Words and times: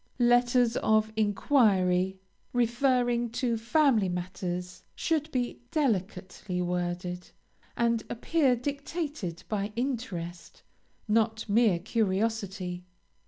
Letters 0.17 0.75
of 0.77 1.13
enquiry, 1.15 2.17
referring 2.53 3.29
to 3.33 3.55
family 3.55 4.09
matters, 4.09 4.81
should 4.95 5.29
be 5.31 5.59
delicately 5.69 6.59
worded, 6.59 7.29
and 7.77 8.01
appear 8.09 8.55
dictated 8.55 9.43
by 9.47 9.71
interest, 9.75 10.63
not 11.07 11.47
mere 11.47 11.77
curiosity. 11.77 12.83